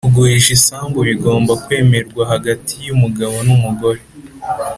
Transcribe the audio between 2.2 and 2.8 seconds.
hagati